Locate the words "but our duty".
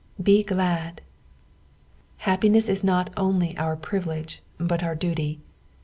4.57-5.41